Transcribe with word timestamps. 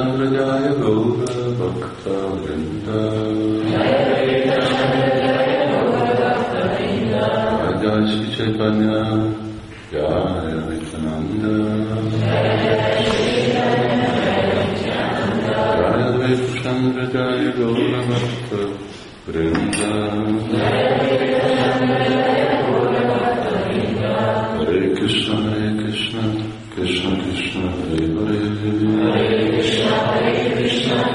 चन्द्रजाय 0.00 0.66
गौरभक्तवृन्द 0.82 2.86
राजा 7.62 7.92
शिक्षकन्या 8.10 9.00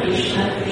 Krishna 0.05 0.64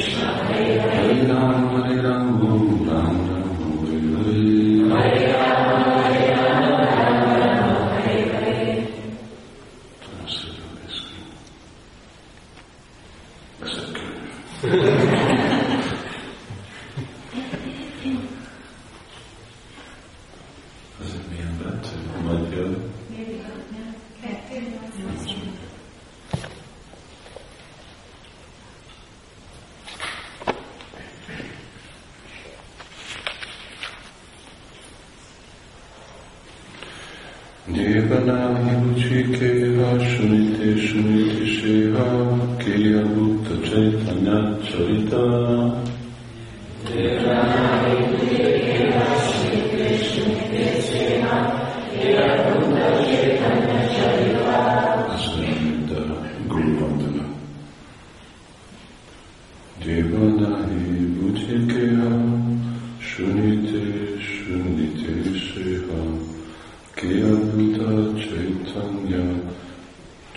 Kiya 42.59 43.03
Bhutta 43.07 43.55
Chaitanya 43.63 44.59
Charita 44.67 45.42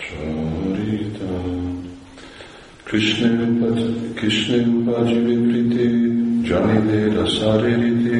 Shorita 0.07 1.27
Krishna 2.85 3.27
Upaji 4.63 5.19
Vipriti 5.25 5.87
Janile 6.47 6.99
Rasaririti 7.11 8.19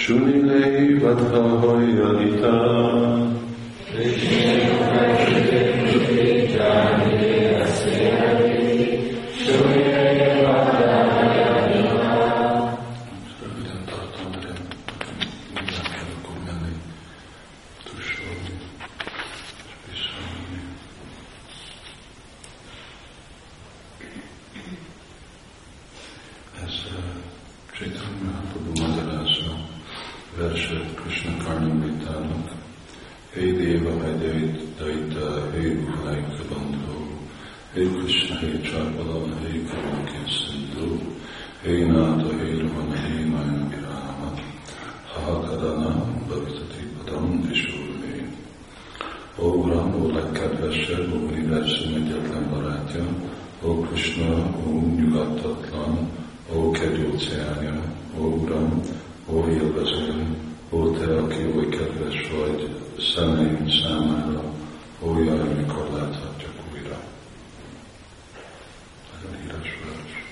Shunile 0.00 0.98
Vadha 0.98 1.42
Hoya 1.60 2.08
Gita 2.18 2.54
Krishna 3.92 4.79
Chaitanya 27.80 28.20
Mahaprabhu 28.24 28.72
magyarázza 28.80 29.52
verset 30.36 30.86
Krishna 31.00 31.32
Karnamritának. 31.44 32.48
Hey 33.32 33.52
Deva, 33.56 33.92
Hey 34.20 34.52
Daita, 34.78 35.28
Hey 35.52 35.70
Bhulaika 35.80 36.44
Bandhu, 36.50 36.98
Hey 37.72 37.88
Krishna, 37.96 38.36
Hey 38.36 38.60
Charpala, 38.68 39.16
Hey 39.40 39.64
Karmakya 39.68 40.24
Sindhu, 40.28 40.88
Hey 41.64 41.88
Nata, 41.88 42.28
Hey 42.40 42.52
Ramana, 42.60 42.96
Hey 43.00 43.24
Nayana 43.32 43.64
Virama, 43.72 44.28
Hahakadana, 45.12 45.92
Bhaktati 46.28 46.82
Padam 46.94 47.26
Vishurve. 47.48 48.12
Ó 49.40 49.44
Uram, 49.64 49.90
ó 49.96 50.04
legkedvesebb, 50.16 51.12
ó 51.16 51.18
univerzum 51.32 51.94
egyetlen 51.96 52.44
barátja, 52.52 53.04
ó 53.64 53.68
Krishna, 53.86 54.30
ó 54.64 54.68
nyugodtatlan, 54.96 56.19
ó 56.54 56.70
kedjóceánja, 56.70 57.82
ó 58.18 58.22
Uram, 58.22 58.80
ó 59.26 59.48
élvezőm, 59.48 60.36
ó 60.70 60.90
Te, 60.90 61.16
aki 61.16 61.52
oly 61.56 61.68
kedves 61.68 62.30
vagy 62.30 62.68
szemeim 63.14 63.68
számára, 63.68 64.42
ó 65.02 65.18
jaj, 65.18 65.54
mikor 65.56 65.88
láthatjuk 65.92 66.52
újra. 66.72 66.98
Nagyon 69.12 69.40
híres 69.40 69.78
vers. 69.84 70.24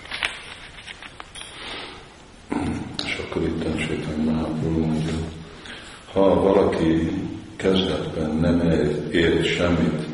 És 3.04 3.20
akkor 3.24 3.42
itt 3.42 3.80
Sétán 3.80 4.18
Mahaprabhu 4.24 4.80
mondja, 4.80 5.14
ha 6.12 6.42
valaki 6.42 7.10
kezdetben 7.56 8.36
nem 8.36 8.60
ér 9.12 9.44
semmit, 9.44 10.06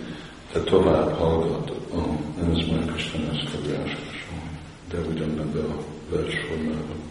de 0.52 0.60
tovább 0.60 1.18
hallgat, 1.18 1.72
oh, 1.90 2.06
nem 2.40 2.50
ez 2.50 2.66
már 2.66 2.94
Isten 2.96 3.28
ezt 3.32 3.50
kedvélyesesen, 3.50 4.60
de 4.90 4.98
ugyanebben 4.98 5.64
a 5.64 5.94
versformában. 6.10 7.02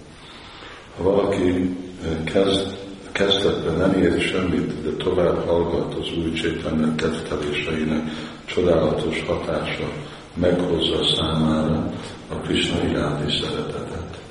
Ha 0.98 1.04
valaki 1.04 1.78
eh, 2.04 2.24
kezd, 2.24 2.78
kezdetben 3.12 3.78
nem 3.78 4.04
ér 4.04 4.22
semmit, 4.22 4.82
de 4.84 5.04
tovább 5.04 5.46
hallgat 5.46 5.96
az 6.14 6.24
új 6.24 6.32
Csétanya 6.32 6.96
kedvteléseinek 6.96 8.10
csodálatos 8.46 9.24
hatása, 9.28 9.92
meghozza 10.34 11.16
számára 11.16 11.92
a 12.30 12.36
Krishna 12.36 12.84
iránti 12.90 13.32
szeretetet. 13.42 14.22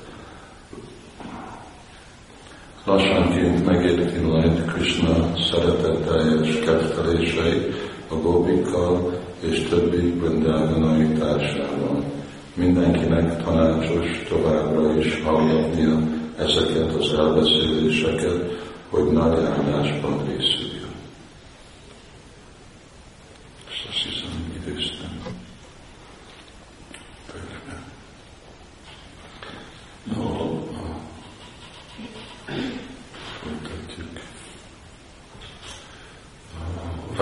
Lassanként 2.85 3.65
megérti 3.65 4.19
majd 4.19 4.65
Krishna 4.65 5.37
szeretetteljes 5.51 6.59
kedvelései 6.59 7.73
a 8.07 8.15
gópikkal 8.15 9.21
és 9.39 9.59
többi 9.69 10.11
brindáganai 10.11 11.07
társával. 11.07 12.03
Mindenkinek 12.53 13.43
tanácsos 13.43 14.23
továbbra 14.29 14.97
is 14.97 15.21
hallgatnia 15.21 15.99
ezeket 16.37 16.93
az 16.93 17.13
elbeszéléseket, 17.13 18.61
hogy 18.89 19.11
nagy 19.11 19.39
áldásban 19.39 20.25
részüljön. 20.27 20.73
És 23.69 23.85
azt 23.89 23.97
hiszem, 23.97 24.53
idéztem. 24.55 25.21
Könyvben. 27.31 27.83
No, 30.03 30.63
folytatjuk. 33.41 34.19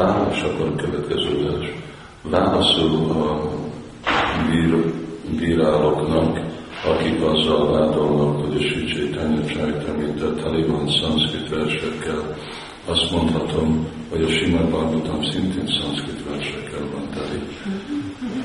Válasz 0.02 0.44
akkor 0.44 0.68
a 0.68 0.76
következő 0.76 1.44
vers. 1.44 1.70
Válaszol 2.22 3.12
a 3.12 3.50
bír, 4.50 4.94
bíráloknak, 5.40 6.40
akik 6.86 7.22
azzal 7.22 7.72
vádolnak, 7.72 8.46
hogy 8.46 8.56
a 8.56 8.68
Sri 8.68 8.86
Chaitanya 8.86 9.46
Charitamrita 9.46 10.36
teli 10.36 10.64
van 10.64 10.88
szanszkrit 10.88 11.50
versekkel. 11.50 12.38
Azt 12.86 13.12
mondhatom, 13.12 13.88
hogy 14.09 14.24
a 14.24 14.30
Simad 14.30 14.70
Bhagavatam 14.70 15.24
szintén 15.24 15.68
szanszkrit 15.82 16.24
versekkel 16.30 16.86
van 16.94 17.09
teli. 17.14 17.40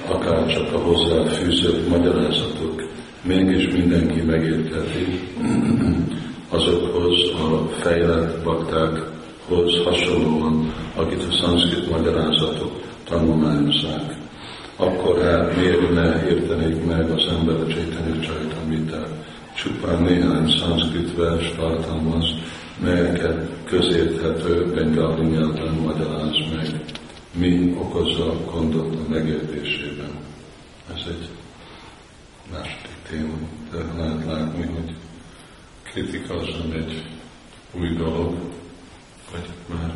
Akár 0.08 0.46
csak 0.46 0.74
a 0.74 0.78
hozzáfűzött 0.78 1.88
magyarázatok, 1.88 2.88
mégis 3.22 3.72
mindenki 3.72 4.20
megértheti 4.20 5.04
azokhoz 6.56 7.30
a 7.30 7.68
fejlett 7.68 8.42
baktákhoz 9.48 9.84
hasonlóan, 9.84 10.74
akit 10.94 11.22
a 11.22 11.36
szanszkrit 11.40 11.90
magyarázatok 11.90 12.82
tanulmányozzák. 13.04 14.16
Akkor 14.76 15.22
hát 15.22 15.56
miért 15.56 15.94
ne 15.94 16.28
értenék 16.28 16.84
meg 16.84 17.10
az 17.10 17.26
ember 17.28 17.54
a 17.54 17.66
Csaitanya 17.66 18.20
Csaitamritát? 18.20 19.08
Csupán 19.54 20.02
néhány 20.02 20.50
szanszkrit 20.58 21.16
vers 21.16 21.52
tartalmaz, 21.56 22.24
melyeket 22.82 23.48
közérthető 23.64 24.72
bengali 24.74 25.26
nyelven 25.26 25.74
magyaráz 25.74 26.36
meg. 26.56 26.80
Mi 27.32 27.74
okozza 27.78 28.34
gondot 28.50 28.94
a 28.94 29.08
megértésében? 29.08 30.10
Ez 30.94 31.02
egy 31.08 31.28
második 32.52 32.96
téma, 33.08 33.34
de 33.72 34.02
lehet 34.02 34.24
látni, 34.26 34.62
hogy 34.74 34.94
kritika 35.82 36.34
az 36.34 36.46
nem 36.62 36.78
egy 36.78 37.02
új 37.72 37.88
dolog, 37.96 38.34
vagy 39.30 39.48
már 39.66 39.94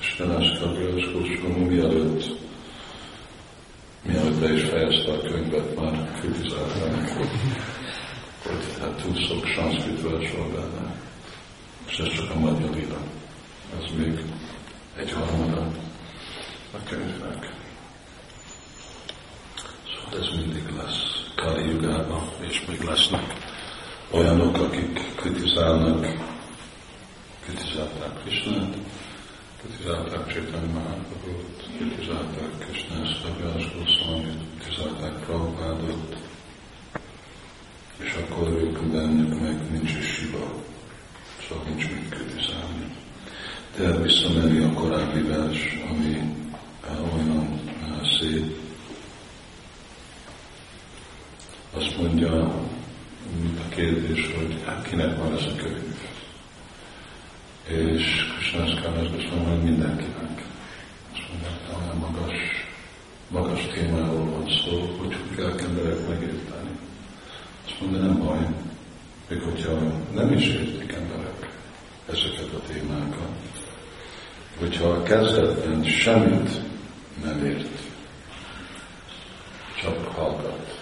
Istenes 0.00 0.58
Kabriás 0.58 1.10
Kósomú 1.12 1.64
mielőtt 1.64 2.40
mielőtt 4.02 4.40
be 4.40 4.52
is 4.52 4.62
fejezte 4.62 5.12
a 5.12 5.20
könyvet, 5.20 5.80
már 5.80 6.18
kritizálták, 6.20 7.08
hogy 8.42 8.80
hát 8.80 9.02
túl 9.02 9.14
sok 9.14 9.46
sanszkrit 9.46 10.02
vers 10.02 10.32
van 10.36 10.52
benne, 10.52 10.94
és 11.86 11.98
ez 11.98 12.14
csak 12.14 12.30
a 12.30 12.38
magyar 12.38 12.70
lila. 12.74 12.98
Ez 13.78 13.90
még 13.96 14.24
egy 14.96 15.12
harmada 15.12 15.70
a 16.72 16.82
könyvnek. 16.88 17.54
Szóval 19.84 20.20
ez 20.20 20.36
mindig 20.36 20.68
lesz 20.76 21.30
Kali 21.36 21.68
Jugában, 21.70 22.28
és 22.48 22.64
még 22.68 22.80
lesznek 22.80 23.34
olyanok, 24.10 24.56
akik 24.56 25.14
kritizálnak, 25.16 26.06
kritizálták 27.44 28.22
Krisnát, 28.22 28.76
kritizálták 29.60 30.32
Csétany 30.32 30.70
Mahaprabhut, 30.72 31.68
kritizálták 31.76 32.58
Krishna 32.58 33.06
Szabjás 33.22 33.72
Goszamit, 33.74 34.40
kritizálták 34.58 35.24
Prabhupádot, 35.24 36.16
és 37.98 38.14
akkor 38.14 38.48
ők 38.48 38.82
bennük 38.82 39.40
meg 39.40 39.70
nincs 39.70 39.90
is 39.90 40.06
siva, 40.06 40.54
szóval 41.52 41.68
nincs 41.68 41.88
mit 41.90 42.08
kritizálni. 42.08 42.86
De 43.76 44.02
visszamenni 44.02 44.58
a 44.58 44.72
korábbi 44.72 45.22
vers, 45.22 45.78
ami 45.90 46.20
olyan 47.12 47.60
szép, 48.20 48.60
azt 51.74 51.96
mondja, 51.98 52.30
a 53.58 53.68
kérdés, 53.68 54.34
hogy 54.38 54.62
hát 54.66 54.88
kinek 54.88 55.16
van 55.16 55.32
ez 55.32 55.44
a 55.44 55.54
könyv. 55.56 56.00
És 57.66 58.04
Krishnaszkán 58.36 58.92
azt 58.92 59.10
mondja, 59.10 59.48
hogy 59.48 59.62
mindenkinek. 59.62 60.44
Azt 61.12 61.28
mondja, 61.30 61.78
olyan 61.78 61.96
magas, 61.96 62.38
magas 63.28 63.66
témáról 63.72 64.24
van 64.24 64.48
szó, 64.64 64.96
hogy 64.98 65.16
tudják 65.28 65.60
emberek 65.60 66.08
megérteni. 66.08 66.70
Azt 67.66 67.80
mondja, 67.80 68.00
nem 68.00 68.18
baj, 68.18 68.46
még 69.32 69.42
hogyha 69.42 69.78
nem 70.14 70.32
is 70.32 70.46
értik 70.46 70.92
emberek 70.92 71.48
ezeket 72.06 72.52
a 72.54 72.60
témákat. 72.72 73.30
Hogyha 74.58 74.88
a 74.88 75.02
kezdetben 75.02 75.84
semmit 75.84 76.50
nem 77.24 77.44
ért, 77.44 77.78
csak 79.82 80.06
hallgat. 80.06 80.80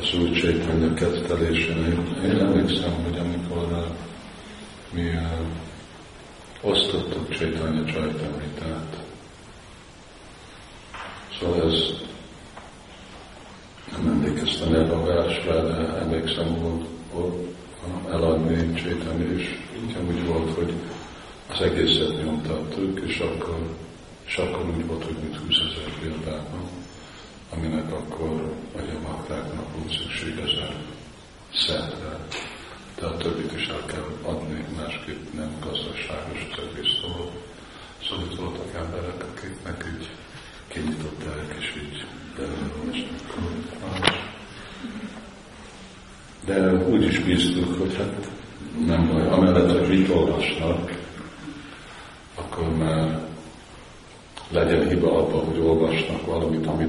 Az 0.00 0.14
új 0.14 0.30
Csaitanya 0.30 0.94
kettelésen. 0.94 1.76
Én 2.24 2.38
emlékszem, 2.38 2.92
hogy 3.04 3.18
amikor 3.18 3.72
uh, 3.72 3.86
mi 4.90 5.08
uh, 5.08 5.30
osztottuk 6.60 7.28
Csaitanya 7.28 7.84
Csaitamritát, 7.84 8.96
szóval 11.38 11.70
ez 11.70 11.99
el 14.74 14.90
a 14.90 15.04
versre, 15.04 15.62
de 15.62 15.98
emlékszem, 16.00 16.46
hogy, 16.46 16.86
hogy 17.12 17.54
eladni 18.10 18.74
Csaitanya, 18.74 19.32
és 19.36 19.58
úgy 20.08 20.26
volt, 20.26 20.54
hogy 20.54 20.72
az 21.52 21.60
egészet 21.60 22.24
nyomtattuk, 22.24 23.00
és 23.00 23.18
akkor, 23.18 23.58
és 24.26 24.36
akkor 24.36 24.68
úgy 24.76 24.86
volt, 24.86 25.04
hogy 25.04 25.16
mit 25.22 25.36
20 25.36 25.48
ezer 25.48 25.92
példában, 26.00 26.68
aminek 27.54 27.92
akkor 27.92 28.52
a 28.76 28.80
baktáknak 29.02 29.66
úgy 29.84 29.98
szükség 30.02 30.38
ezer 30.38 30.74
szentre, 31.54 32.18
de 33.00 33.06
a 33.06 33.16
többit 33.16 33.52
is 33.56 33.66
el 33.66 33.84
kell 33.86 34.08
adni, 34.22 34.64
másképp 34.76 35.32
nem 35.34 35.56
gazdaságos 35.60 36.48
az 36.52 36.62
egész 36.70 37.00
dolog. 37.00 37.30
Szóval 38.08 38.24
itt 38.30 38.38
voltak 38.38 38.74
emberek, 38.74 39.24
akiknek 39.30 39.84
így 39.94 40.08
kinyitották, 40.68 41.54
és 41.58 41.74
így 41.82 42.04
belőlesnek. 42.36 43.20
De 46.44 46.79
úgy 46.90 47.02
is 47.02 47.18
bíztuk, 47.18 47.78
hogy 47.78 47.96
hát 47.96 48.30
nem 48.86 49.08
baj, 49.12 49.26
amellett, 49.26 49.78
hogy 49.78 49.98
mit 49.98 50.08
olvasnak, 50.08 50.98
akkor 52.34 52.76
már 52.76 53.20
legyen 54.50 54.88
hiba 54.88 55.18
abban, 55.18 55.44
hogy 55.44 55.60
olvasnak 55.60 56.26
valamit, 56.26 56.66
ami 56.66 56.86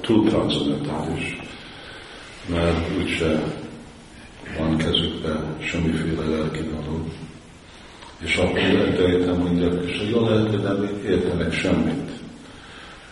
túl 0.00 0.28
transzendentális, 0.28 1.40
mert 2.46 2.96
úgyse 2.98 3.42
van 4.58 4.76
kezükben 4.76 5.56
semmiféle 5.60 6.24
lelki 6.36 6.60
dolog. 6.60 7.02
És 8.18 8.36
akkor 8.36 8.58
elterjedtem 8.58 9.36
mondják, 9.36 9.72
és 9.86 10.08
jól 10.10 10.28
lehet, 10.28 10.50
hogy 10.50 10.62
nem 10.62 11.00
értenek 11.06 11.52
semmit. 11.52 12.10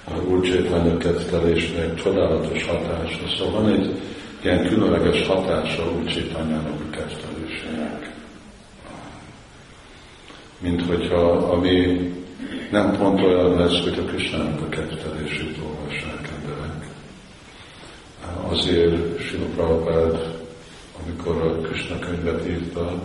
A 0.05 0.23
Úr 0.23 0.41
Csétanya 0.41 0.97
kettelésnek 0.97 1.95
csodálatos 1.95 2.65
hatása. 2.65 3.29
Szóval 3.39 3.63
van 3.63 3.73
egy 3.73 4.01
ilyen 4.43 4.67
különleges 4.67 5.27
hatása 5.27 5.91
Úr 5.91 6.05
Csétanyának 6.05 6.81
a 6.81 6.91
kettelésének. 6.91 8.11
Mint 10.59 10.83
hogyha 10.83 11.31
a 11.31 11.61
mi 11.61 12.11
nem 12.71 12.97
pont 12.97 13.21
olyan 13.21 13.57
lesz, 13.57 13.83
hogy 13.83 13.99
a 13.99 14.05
Krisnának 14.05 14.61
a 14.61 14.69
kettelését 14.69 15.59
olvassák 15.65 16.31
emberek. 16.41 16.87
Azért 18.49 19.21
Sila 19.21 19.45
Prabhupád, 19.55 20.41
amikor 21.03 21.43
a 21.43 21.61
Krishna 21.61 21.99
könyvet 21.99 22.47
írta, 22.47 23.03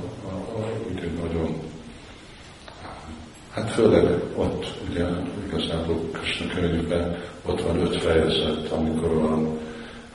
úgy 0.89 1.09
nagyon 1.21 1.65
Hát 3.49 3.71
főleg 3.71 4.21
ott, 4.35 4.65
ugye, 4.89 5.05
igazából 5.47 6.09
Krishna 6.11 6.53
könyvben 6.53 7.17
ott 7.45 7.61
van 7.61 7.79
öt 7.79 8.01
fejezet, 8.01 8.71
amikor 8.71 9.11
a 9.11 9.37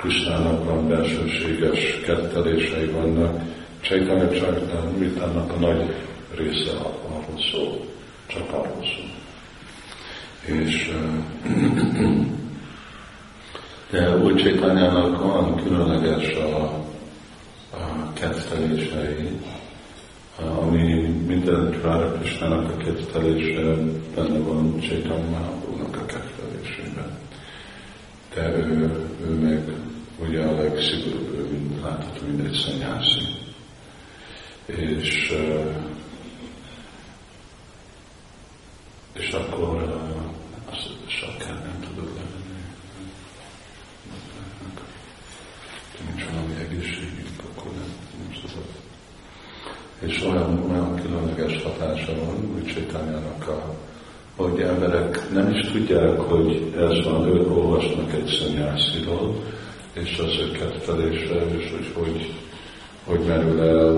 Krishnának 0.03 0.65
van 0.65 0.89
belsőséges 0.89 2.01
kettelései 2.05 2.87
vannak, 2.87 3.43
Csaitanya 3.81 4.31
Csaitának 4.31 5.53
a 5.53 5.59
nagy 5.59 5.95
része 6.35 6.71
arról 7.09 7.39
szól, 7.53 7.87
csak 8.27 8.53
arról 8.53 8.81
szól. 8.81 9.11
És 10.57 10.93
de 13.91 14.17
úgy 14.17 14.37
Csétanyának 14.37 15.23
van 15.23 15.57
különleges 15.57 16.35
a, 16.35 16.63
a 17.71 18.13
kettelései, 18.13 19.29
ami 20.61 21.15
minden 21.27 21.81
Rára 21.83 22.13
Krisnának 22.13 22.71
a 22.71 22.77
kettelése 22.77 23.63
benne 24.15 24.39
van 24.39 24.81
Mahaprabhunak 25.31 25.97
a 25.97 26.07
kettelésében. 26.07 27.19
De 28.35 28.57
ő, 28.57 28.91
ő 29.27 29.31
meg 29.31 29.73
ugye 30.19 30.43
a 30.43 30.63
legszigorúbb, 30.63 31.51
mint 31.51 31.83
látható, 31.83 32.27
mint 32.27 32.47
egy 32.47 32.65
szanyászi. 32.67 33.21
És, 34.67 35.33
és 39.13 39.31
akkor 39.31 40.01
sok 41.07 41.39
kell, 41.39 41.55
nem 41.55 41.81
tudod 41.81 42.11
levenni. 42.15 42.65
Nincs 46.07 46.25
valami 46.31 46.55
egészségünk, 46.55 47.43
akkor 47.51 47.73
nem, 47.73 47.93
nem 48.19 48.41
tudod. 48.41 48.67
És 50.01 50.23
olyan, 50.23 50.71
olyan 50.71 50.95
különleges 50.95 51.63
hatása 51.63 52.15
van 52.15 52.55
úgy 52.55 52.67
Csétányának 52.67 53.49
a 53.49 53.75
hogy 54.37 54.61
emberek 54.61 55.31
nem 55.33 55.51
is 55.51 55.71
tudják, 55.71 56.21
hogy 56.21 56.73
ez 56.77 57.05
van, 57.05 57.27
ők 57.27 57.51
olvasnak 57.51 58.13
egy 58.13 58.39
szanyásziról, 58.41 59.43
és 59.93 60.19
az 60.19 60.39
őket 60.39 60.83
felésre, 60.83 61.47
és 61.59 61.71
hogy 61.71 61.91
hogy, 61.93 62.35
hogy 63.05 63.27
merül 63.27 63.61
el 63.61 63.95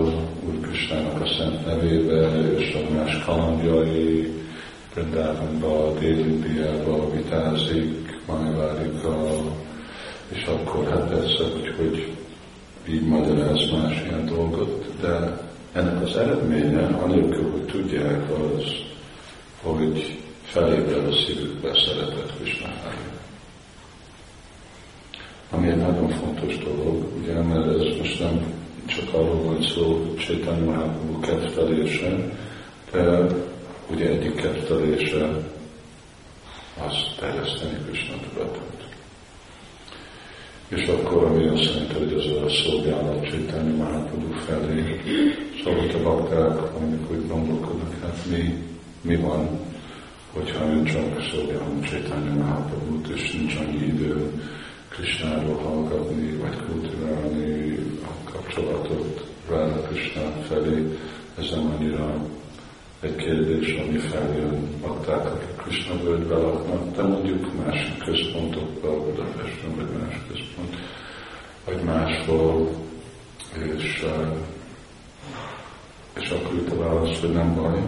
Úr 0.46 0.60
Kristának 0.60 1.20
a 1.20 1.26
szent 1.26 1.66
nevébe, 1.66 2.50
és 2.58 2.74
a 2.74 2.94
más 2.94 3.24
kalandjai, 3.24 4.32
Brindávonba, 4.94 5.94
Dél-Indiába 5.98 7.10
vitázik, 7.10 8.20
Májvárikkal, 8.26 9.56
és 10.28 10.44
akkor 10.44 10.88
hát 10.88 11.08
persze, 11.08 11.42
hogy, 11.42 11.74
hogy 11.76 12.12
így 12.88 13.06
magyaráz 13.06 13.70
más 13.70 14.02
ilyen 14.06 14.26
dolgot, 14.26 14.84
de 15.00 15.40
ennek 15.72 16.02
az 16.02 16.16
eredménye, 16.16 16.86
anélkül, 16.86 17.50
hogy 17.50 17.64
tudják, 17.64 18.30
az, 18.30 18.64
hogy 19.62 20.18
felébred 20.44 21.06
a 21.06 21.12
szívükbe 21.26 21.70
szeretet 21.86 22.32
Krisnáhára. 22.36 23.23
Nagyon 25.84 26.08
fontos 26.08 26.58
dolog, 26.58 27.04
ugye, 27.20 27.42
mert 27.42 27.66
ez 27.66 27.96
most 27.98 28.20
nem 28.20 28.52
csak 28.86 29.14
arról 29.14 29.42
van 29.42 29.62
szó, 29.62 30.14
Csétányi 30.18 30.64
Mahaprabhu 30.64 31.20
kedvelése, 31.20 32.32
de 32.92 33.26
ugye 33.90 34.08
egyik 34.08 34.34
kettelése 34.34 35.28
azt 36.78 37.16
terjeszteni 37.18 37.78
Krishna 37.86 38.14
tudatot. 38.28 38.84
És 40.68 40.86
akkor, 40.86 41.24
ami 41.24 41.46
azt 41.46 41.64
jelenti, 41.64 41.94
hogy 41.94 42.12
az 42.12 42.42
a 42.42 42.48
szolgálat 42.48 43.28
Csétányi 43.30 43.76
Mahaprabhu 43.76 44.32
felé, 44.32 45.00
szóval 45.64 45.88
a 45.94 46.02
bakták, 46.02 46.74
amikor 46.76 47.16
úgy 47.16 47.28
gondolkodnak, 47.28 47.94
hát 48.02 48.18
mi, 48.30 48.54
mi 49.00 49.16
van, 49.16 49.48
hogyha 50.32 50.64
ön 50.64 50.84
csak 50.84 51.22
szolgálom 51.32 51.80
Csétányi 51.80 52.38
Mahaprabhu-t, 52.38 53.08
és 53.08 53.32
nincs 53.32 53.54
annyi 53.54 53.86
idő 53.86 54.32
Krishnáról 54.94 55.56
hallgatni, 55.56 56.36
vagy 56.36 56.56
kultiválni 56.56 57.78
a 58.02 58.30
kapcsolatot 58.30 59.26
Ráda 59.48 59.82
Krishna 59.82 60.20
felé, 60.48 60.98
ez 61.38 61.50
nem 61.50 61.74
annyira 61.76 62.14
egy 63.00 63.16
kérdés, 63.16 63.76
ami 63.76 63.98
feljön 63.98 64.80
bakták, 64.80 65.26
akik 65.26 65.56
Krishna 65.56 66.02
völgybe 66.02 66.36
laknak, 66.36 66.96
de 66.96 67.02
mondjuk 67.02 67.64
másik 67.64 67.98
központokban, 67.98 69.04
Budapesten, 69.04 69.74
vagy 69.76 69.88
más 70.00 70.20
központ, 70.28 70.76
vagy 71.64 71.82
máshol, 71.82 72.70
és, 73.76 74.04
és 76.20 76.30
akkor 76.30 76.54
itt 76.54 76.70
a 76.70 76.76
válasz, 76.76 77.20
hogy 77.20 77.32
nem 77.32 77.54
baj, 77.54 77.82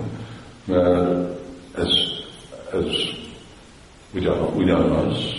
mert 0.65 1.41
ez, 1.75 1.93
ez 2.73 2.93
ugyan, 4.15 4.55
ugyanaz, 4.55 5.36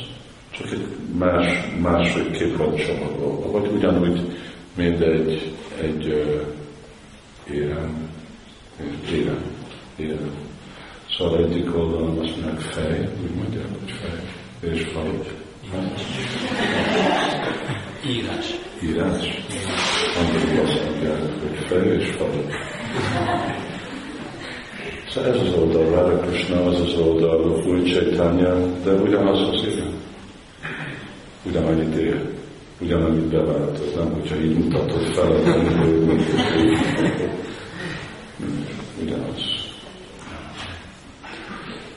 csak 0.57 0.71
egy 0.71 0.87
más, 1.79 2.13
két 2.31 2.55
van 2.57 2.75
csomagolva, 2.75 3.51
vagy 3.51 3.71
ugyanúgy, 3.75 4.21
mint 4.75 5.01
egy, 5.01 5.53
egy 5.81 6.05
uh, 6.07 7.55
érem, 7.55 8.09
érem, 9.11 9.43
érem. 9.95 10.31
Szóval 11.17 11.43
egyik 11.43 11.75
oldalon 11.75 12.19
azt 12.19 12.35
mondják 12.35 12.59
fej, 12.59 13.09
úgy 13.23 13.35
mondják, 13.35 13.65
hogy 13.79 13.91
fej, 13.91 14.71
és 14.71 14.83
faj. 14.93 15.35
Írás. 18.07 18.45
Írás. 18.83 19.43
Angolul 20.17 20.65
azt 20.65 20.85
mondják, 20.85 21.19
hogy 21.19 21.65
fej 21.67 21.97
és 21.97 22.09
faj. 22.09 22.45
Szóval 25.09 25.29
ez 25.29 25.41
az 25.41 25.53
oldal, 25.53 25.83
Radha 25.83 26.19
Krishna, 26.19 26.65
az 26.65 26.79
az 26.79 26.93
oldal, 26.93 27.63
új 27.67 27.81
Chaitanya, 27.91 28.55
de 28.83 28.91
ugyanaz 28.91 29.47
az 29.47 29.63
élet. 29.65 29.86
Ugyanannyit 31.47 31.95
él. 31.95 32.29
Ugyanannyit 32.81 33.27
beváltod, 33.27 33.95
nem? 33.95 34.13
Hogyha 34.13 34.35
így 34.35 34.57
mutatod 34.57 35.01
fel, 35.01 35.31
akkor 35.31 36.17
ugyanaz. 39.01 39.41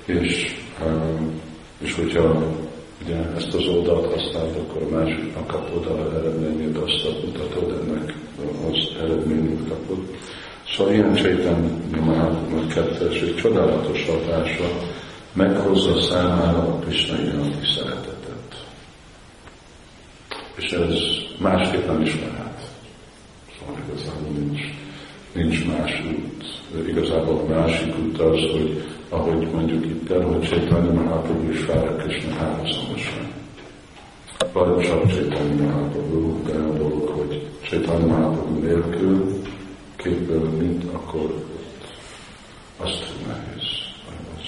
És, 0.05 0.57
és 1.79 1.95
hogyha 1.95 2.43
ugye 3.05 3.17
ezt 3.37 3.55
az 3.55 3.67
oldalt 3.67 4.15
használod, 4.15 4.57
akkor 4.57 4.83
a 4.83 4.97
másiknak 4.97 5.47
kapod 5.47 5.87
a 5.87 6.17
eredményét, 6.19 6.77
azt 6.77 7.25
mutatod, 7.25 7.81
ennek 7.83 8.15
az 8.69 9.03
eredményét 9.03 9.69
kapod. 9.69 9.99
Szóval 10.77 10.93
ilyen 10.93 11.15
Csaitanya 11.15 12.05
Mahatma 12.05 12.67
kettes, 12.67 13.21
egy 13.21 13.37
csodálatos 13.37 14.07
hatása 14.07 14.65
meghozza 15.33 16.01
számára 16.01 16.59
a 16.59 16.79
Krishna 16.79 17.23
iránti 17.23 17.67
szeretetet. 17.77 18.20
És 20.61 20.71
ez 20.73 20.95
másképp 21.39 21.87
nem 21.87 22.01
ismerhet. 22.01 22.61
Szóval 23.59 23.83
igazából 23.89 24.31
nincs, 24.39 24.61
nincs 25.33 25.67
más 25.67 26.03
út. 26.07 26.89
Igazából 26.89 27.37
a 27.39 27.49
másik 27.49 27.99
út 27.99 28.21
az, 28.21 28.41
hogy 28.53 28.83
ahogy 29.09 29.49
mondjuk 29.53 29.87
itt 29.87 30.11
el, 30.11 30.21
hogy 30.21 30.41
Csaitanya 30.49 30.93
Mahaprabhu 30.93 31.51
és 31.51 31.67
Rára 31.67 31.97
Krishna 31.97 32.35
háromszomosan. 32.35 33.29
Vagy 34.53 34.85
csak 34.85 35.07
Csaitanya 35.07 35.63
Mahaprabhu, 35.63 36.43
de 36.43 36.53
a 36.53 36.73
dolog, 36.73 37.09
hogy 37.09 37.47
Csaitanya 37.61 38.07
Mahaprabhu 38.07 38.61
nélkül 38.61 39.43
képből, 39.97 40.49
mint 40.49 40.85
akkor 40.85 41.45
az 42.77 42.91
túl 42.91 43.27
nehéz. 43.27 43.69
Az, 44.37 44.47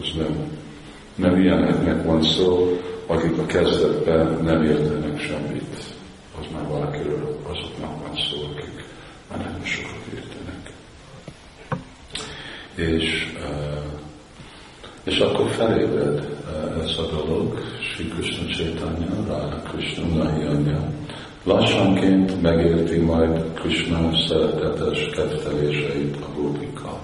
az 0.00 0.16
nem, 0.16 0.58
nem 1.14 1.40
ilyeneknek 1.40 2.04
van 2.04 2.22
szó, 2.22 2.78
akik 3.06 3.38
a 3.38 3.46
kezdetben 3.46 4.38
nem 4.42 4.62
értenek 4.62 5.20
semmit. 5.20 5.94
Az 6.38 6.46
már 6.52 6.68
valakiről 6.68 7.40
azoknak 7.42 8.06
van 8.06 8.16
szó, 8.16 8.36
akik 8.52 8.84
már 9.30 9.38
nem 9.38 9.64
sokat 9.64 10.06
értenek. 10.14 10.72
És, 12.74 13.36
és 15.04 15.18
akkor 15.18 15.48
felébred 15.48 16.36
ez 16.82 16.98
a 16.98 17.06
dolog, 17.10 17.60
Sri 17.80 18.08
Krishna 18.08 18.46
Chaitanya, 18.54 19.26
Radha 19.26 19.62
Krishna, 19.70 20.06
Nahiyanya, 20.06 20.90
Lassanként 21.46 22.42
megérti 22.42 22.98
majd 22.98 23.52
Krishna 23.54 24.10
szeretetes 24.28 25.08
ketteléseit 25.08 26.16
a 26.16 26.32
gópika 26.34 27.00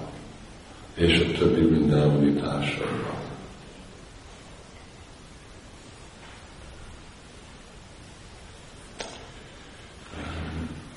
és 0.93 1.19
a 1.19 1.37
többi 1.37 1.61
mindenhoni 1.61 2.33
társaival. 2.33 3.21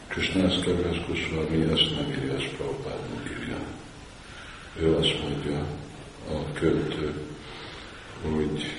Krishna 0.08 0.42
ezt 0.42 0.60
kedves 0.60 0.96
mi 1.50 1.62
ezt 1.62 1.90
nem 1.96 2.08
írja, 2.18 2.34
ezt 2.34 2.48
Prabhupád 2.56 2.98
írja. 3.40 3.56
Ő 4.78 4.96
azt 4.96 5.22
mondja, 5.22 5.66
a 6.28 6.52
költő, 6.52 7.14
hogy 8.22 8.76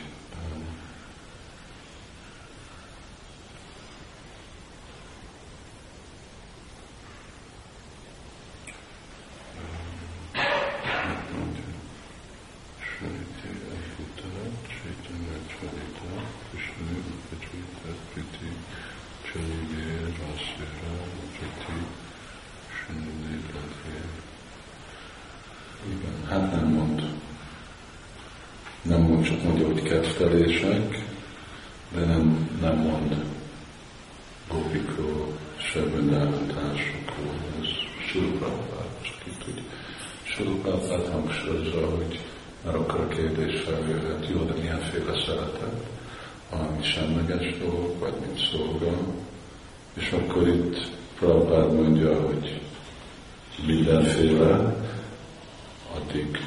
hát 26.29 26.51
nem 26.51 26.67
mond. 26.67 27.01
Nem 28.81 29.01
hogy 29.67 29.81
kettelések, 29.81 31.03
de 31.93 32.05
nem, 32.05 32.57
nem 32.61 32.75
mond 32.75 33.15
gopikról, 34.47 35.37
se 35.57 35.79
társokról. 36.53 37.35
Ez 37.59 37.67
Surupapát, 38.09 38.87
csak 39.01 39.25
itt 39.25 39.47
úgy 39.47 39.63
Surupapát 40.23 41.07
hangsúlyozza, 41.07 41.95
hogy 41.95 42.19
már 42.65 42.75
akkor 42.75 42.99
a 42.99 43.07
kérdés 43.07 43.61
feljöhet, 43.61 44.27
jó, 44.29 44.43
de 44.43 44.53
milyenféle 44.53 45.23
szeretet, 45.25 45.83
valami 46.51 46.83
semleges 46.83 47.57
dolog, 47.57 47.99
vagy 47.99 48.13
mint 48.25 48.39
szolga, 48.51 48.97
és 49.93 50.11
akkor 50.11 50.47
itt 50.47 50.91
Prabhupád 51.19 51.73
mondja, 51.73 52.21
hogy 52.21 52.61
mindenféle, 53.65 54.75
addig 55.95 56.37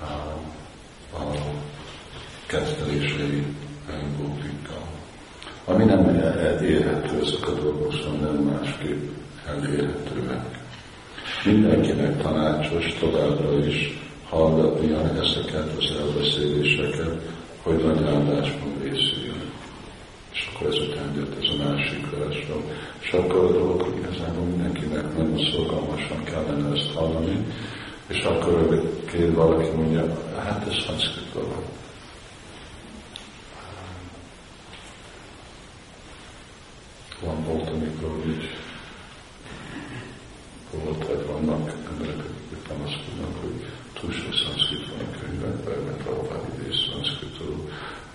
a, 0.00 0.12
a 1.16 1.34
kezdelései 2.46 3.44
gópikkal. 4.18 4.86
Ami 5.64 5.84
nem 6.42 6.64
érhető, 6.64 7.20
ezek 7.20 7.48
a 7.48 7.52
dolgok 7.52 7.92
szóval 7.92 8.18
nem 8.18 8.34
másképp 8.34 9.00
elérhetőek. 9.48 10.58
Mindenkinek 11.44 12.22
tanácsos 12.22 12.94
továbbra 13.00 13.66
is 13.66 13.98
hallgatnia 14.28 15.00
ezeket 15.00 15.68
az 15.78 15.96
elbeszéléseket, 16.00 17.18
hogy 17.62 17.76
nagy 17.76 18.04
áldásban 18.04 18.74
részüljön. 18.82 19.42
És 20.32 20.50
akkor 20.54 20.66
ezután 20.66 21.14
jött 21.16 21.42
ez 21.42 21.48
a 21.58 21.68
másik 21.68 22.10
versről. 22.10 22.62
És 23.00 23.12
akkor 23.12 23.44
a 23.44 23.52
dolgok 23.52 23.94
igazából 23.98 24.44
mindenkinek 24.44 25.16
nagyon 25.16 25.50
szorgalmasan 25.52 26.24
kellene 26.24 26.76
ezt 26.76 26.92
hallani, 26.94 27.46
és 28.06 28.22
akkor 28.22 28.82
kér 29.06 29.34
valaki 29.34 29.68
mondja, 29.76 30.18
hát 30.38 30.66
ez 30.68 30.84
szanszkrit 30.86 31.32
dolog. 31.32 31.62
Van 37.20 37.44
volt, 37.44 37.68
amikor 37.68 38.10
így 38.26 38.50
volt, 40.70 41.06
vagy 41.06 41.26
vannak 41.26 41.72
emberek, 41.90 42.18
akik 42.18 42.62
panaszkodnak, 42.68 43.40
hogy 43.40 43.66
túl 43.92 44.12
sok 44.12 44.34
szanszkrit 44.34 44.88
van 44.88 45.06
a 45.06 45.18
könyvekben, 45.18 45.78
mert 45.84 46.02
Prabhupád 46.02 46.42
idéz 46.54 46.76
szanszkritról, 46.90 47.68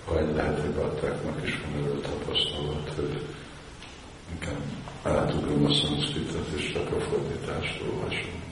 vagy 0.08 0.34
lehet, 0.36 0.60
hogy 0.60 0.70
baktáknak 0.70 1.46
is 1.46 1.60
van 1.60 1.82
erről 1.82 2.00
tapasztalat, 2.00 2.92
hogy 2.96 3.22
inkább 4.32 4.62
átugrom 5.02 5.64
a 5.64 5.72
szanszkritet, 5.72 6.46
és 6.56 6.72
csak 6.72 6.92
a 6.92 7.00
fordítást 7.00 7.82
olvasom 7.92 8.44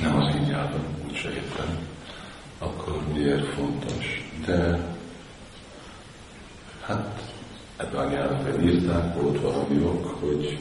nem 0.00 0.16
az 0.16 0.34
én 0.34 0.40
nyelven, 0.40 0.84
úgyse 1.08 1.30
értem, 1.32 1.78
akkor 2.58 3.02
mi 3.06 3.18
miért 3.18 3.46
fontos. 3.46 4.30
De 4.46 4.78
hát 6.80 7.32
ebben 7.76 8.06
a 8.06 8.10
nyelvben 8.10 8.68
írták, 8.68 9.14
volt 9.14 9.40
valami 9.40 9.82
ok, 9.84 10.06
hogy 10.20 10.58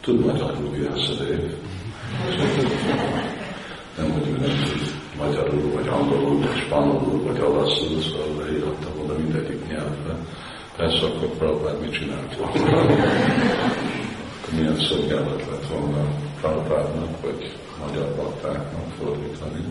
tud 0.00 0.24
magyarul 0.24 0.70
Vyasadév. 0.70 1.54
Nem, 3.96 4.10
hogy 4.12 4.28
ő 4.28 4.36
nem 4.36 4.64
tud 4.64 4.80
magyarul, 5.18 5.72
vagy 5.72 5.88
angolul, 5.88 6.38
vagy 6.38 6.56
spanyolul, 6.56 7.22
vagy 7.22 7.40
olaszul, 7.40 8.00
szóval 8.00 8.44
leírta 8.44 8.94
volna 8.96 9.18
mindegyik 9.18 9.66
nyelvben. 9.66 10.26
Persze 10.76 11.06
akkor 11.06 11.28
Prabhupád 11.28 11.80
mit 11.80 11.92
csinált 11.92 12.36
volna? 12.36 12.86
milyen 14.56 14.80
szolgálat 14.80 15.46
lett 15.50 15.66
volna 15.66 16.04
Prabhupádnak, 16.40 17.20
vagy 17.20 17.52
magyar 17.86 18.14
baktáknak 18.16 18.90
fordítani. 18.98 19.64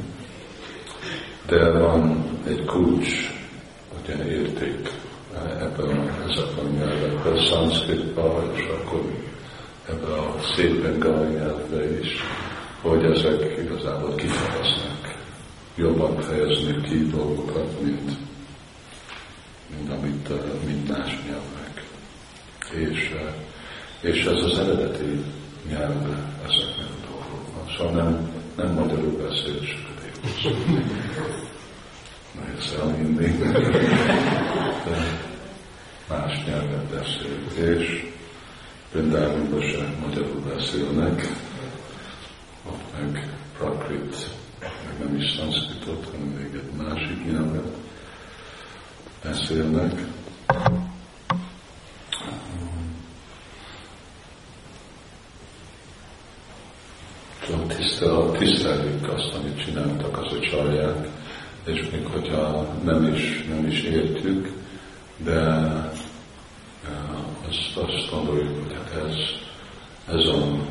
De 1.45 1.71
van 1.71 2.25
egy 2.47 2.65
kulcs, 2.65 3.33
ugye 4.01 4.25
érték 4.25 4.89
ebben 5.59 6.09
ezek 6.29 6.57
a 6.57 6.67
nyelvekben, 6.77 7.37
szanszkritban, 7.49 8.51
és 8.55 8.63
akkor 8.63 9.01
ebben 9.89 10.11
a 10.11 10.35
szép 10.55 10.81
bengali 10.81 11.33
nyelvben 11.33 11.99
is, 12.01 12.15
hogy 12.81 13.03
ezek 13.03 13.57
igazából 13.63 14.15
kifejeznek, 14.15 15.17
jobban 15.75 16.21
fejeznek 16.21 16.81
ki 16.81 17.07
dolgokat, 17.07 17.81
mint 17.81 18.11
amit 19.89 20.65
mint 20.65 20.87
más 20.87 21.17
nyelvek. 21.25 21.83
És, 22.71 23.11
és 24.01 24.23
ez 24.23 24.43
az 24.43 24.57
eredeti 24.57 25.23
nyelve 25.69 26.33
ezeknek 26.43 26.87
a 26.87 27.07
dolgoknak. 27.09 27.75
Szóval 27.77 27.93
nem, 27.93 28.31
nem 28.55 28.73
magyarul 28.73 29.17
beszél 29.17 29.59
csak 29.59 29.91
Nehéz 32.31 32.75
elhinni. 32.81 33.37
De 34.85 35.19
más 36.07 36.43
nyelven 36.45 36.87
beszél. 36.91 37.65
És 37.75 38.05
Brindávonban 38.91 39.61
se 39.61 39.93
magyarul 40.05 40.41
beszélnek, 40.55 41.27
ott 42.69 42.99
meg 42.99 43.29
prakrit, 43.57 44.27
meg 44.59 44.99
nem 44.99 45.15
is 45.15 45.31
szanszkritot, 45.31 46.05
hanem 46.05 46.27
még 46.27 46.53
egy 46.53 46.71
másik 46.77 47.31
nyelvet 47.31 47.67
beszélnek. 49.51 50.05
Szóval 57.99 58.37
tisztelik 58.37 59.11
azt, 59.13 59.33
amit 59.33 59.63
csináltak 59.65 60.17
az 60.17 60.33
a 60.33 60.39
csarják, 60.39 61.07
és 61.65 61.89
még 61.91 62.05
hogyha 62.05 62.73
nem 62.83 63.13
is, 63.13 63.45
nem 63.49 63.67
is 63.67 63.81
értjük, 63.81 64.53
de 65.17 65.39
azt, 67.49 67.77
azt 67.77 68.09
gondoljuk, 68.11 68.63
hogy 68.63 68.73
hát 68.73 69.03
ez, 69.07 69.15
ez 70.15 70.25
a 70.25 70.69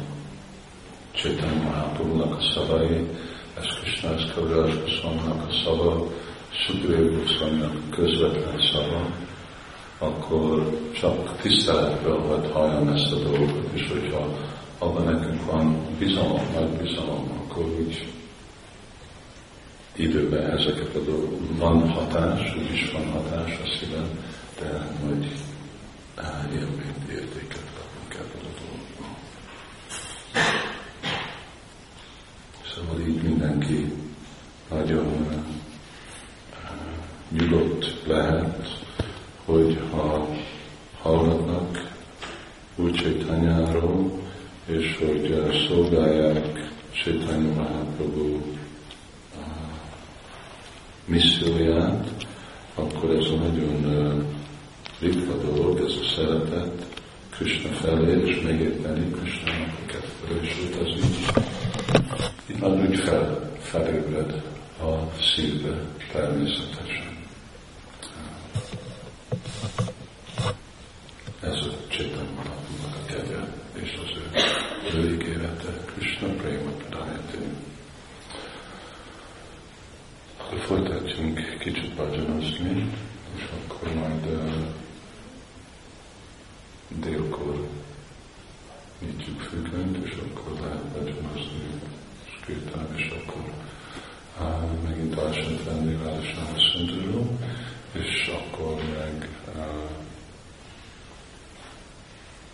Csétán 1.13 1.55
Mahápurnak 1.57 2.37
a 2.37 2.53
szavai, 2.55 3.09
ez 3.59 3.67
Krishnász 3.81 4.33
Kavirás 4.35 4.79
Goszvaminak 4.79 5.49
a 5.49 5.53
szava, 5.65 6.09
Sukrév 6.51 7.17
Goszvaminak 7.17 7.75
a 7.75 7.95
közvetlen 7.95 8.61
szava, 8.73 9.07
akkor 9.99 10.81
csak 10.93 11.41
tiszteletből 11.41 12.27
vagy 12.27 12.51
halljam 12.53 12.89
ezt 12.89 13.13
a 13.13 13.17
dolgot, 13.17 13.69
és 13.73 13.89
hogyha 13.89 14.29
abban 14.79 15.05
nekünk 15.05 15.45
van 15.45 15.87
bizalom, 15.99 16.43
nagy 16.55 16.69
bizalom, 16.69 17.31
akkor 17.45 17.65
úgy 17.65 18.07
időben 19.97 20.51
ezeket 20.51 20.95
a 20.95 21.01
dolgok, 21.01 21.59
van 21.59 21.91
hatás, 21.91 22.57
úgyis 22.57 22.91
van 22.91 23.11
hatás 23.11 23.59
a 23.65 23.79
szíven, 23.79 24.09
de 24.61 24.97
majd 25.05 25.25
élményt, 26.53 27.09
értéket 27.11 27.65
kapunk 27.75 28.15
ebből 28.15 28.43
a 28.43 28.61
dologban. 28.61 29.17
Szóval 32.75 33.09
így 33.09 33.23
mindenki 33.23 33.93
nagyon 34.71 35.45
nyugodt 37.31 38.07
lehet, 38.07 38.79
hogy 39.45 39.79
ha 39.91 40.29
hallgatnak 41.03 41.93
úgy 42.77 42.93
Csaitanyáról, 42.93 44.11
és 44.67 44.97
hogy 44.99 45.53
szolgálják 45.69 46.71
Chaitanya 46.93 47.53
Mahaprabhu 47.55 48.41
misszióját, 51.05 52.27
akkor 52.75 53.11
ez 53.11 53.25
a 53.25 53.35
nagyon 53.35 54.27
ritka 54.99 55.37
dolog, 55.37 55.79
ez 55.79 55.93
a 55.93 56.15
szeretet 56.17 56.87
Krishna 57.31 57.69
felé, 57.69 58.27
és 58.27 58.41
megérteni 59.01 59.11
Krishnának 59.11 59.79
a 59.79 59.87
kedvelését, 59.87 60.77
az 60.77 60.89
így 60.89 62.59
nagy 62.61 62.89
úgy 62.89 62.99
fel, 62.99 63.51
felébred 63.61 64.43
a 64.81 65.21
szívbe 65.21 65.83
természetesen. 66.13 67.19
Ez 71.41 71.55
a 71.55 71.89
Csétan 71.89 72.29
Mahaprabhunak 72.35 72.97
a 72.97 73.05
kegye, 73.07 73.41
és 73.83 73.99
az 74.03 74.17
ő, 74.95 74.99
ő 74.99 75.13
ígérete, 75.15 75.85
Krishna 75.85 76.29
Prema 76.29 76.71
Pradayati. 76.71 77.39
Akkor 80.37 80.59
folytatjunk 80.59 81.59
kicsit 81.59 81.95
bhajanozni, 81.95 82.91
és 83.37 83.45
akkor 83.59 83.95
majd 83.95 84.27
uh, 84.27 84.53
délkor 86.89 87.69
nyitjuk 89.01 89.41
függönyt, 89.41 89.97
és 90.07 90.13
akkor 90.13 90.61
lehet 90.61 90.85
begyanozni, 90.85 91.71
és 92.27 92.33
kirtán, 92.47 92.89
és 92.97 93.11
akkor 93.11 93.53
uh, 94.41 94.83
megint 94.89 95.15
ásant 95.71 95.85
venni 95.85 95.95
Vádasnáma 95.95 96.59
Szentörő, 96.73 97.39
és 97.93 98.31
akkor 98.35 98.75
meg 98.75 99.29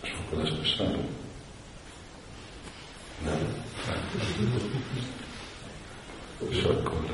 és 0.03 0.13
akkor 0.19 0.43
lesz 0.43 0.53
beszálló. 0.53 1.09
Nem? 3.25 3.65
És 6.49 6.63
akkor 6.63 7.05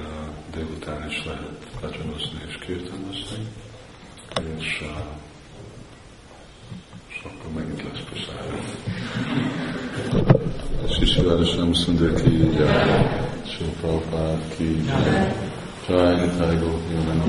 délután 0.53 1.09
is 1.09 1.25
lehet 1.25 1.67
begyanozni 1.81 2.41
és 2.47 2.57
kirtanozni, 2.65 3.47
és 4.57 4.81
uh, 4.81 4.87
akkor 7.23 7.51
megint 7.55 7.83
lesz 7.83 8.03
beszálló. 8.11 8.59
Sisi 10.99 11.21
nem 11.55 11.73
Sundar 11.73 12.13
ki 12.21 12.49
Sri 13.45 13.65
Prabhupada 13.81 14.39
ki 14.57 14.85
jai, 14.85 15.52
Try 15.85 16.15
to 16.15 16.27
try 16.37 16.47
to 16.47 16.55
go 16.55 16.69
human. 16.87 17.19